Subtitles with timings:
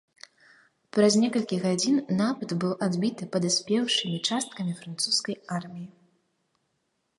[0.97, 5.87] Праз некалькі гадзін напад быў адбіты падаспеўшымі часткамі французскай арміі.